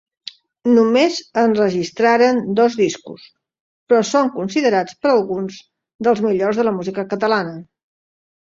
[0.75, 3.25] Només enregistraren dos discos
[3.91, 5.61] però són considerats per alguns
[6.09, 7.55] dels millors de la música catalana.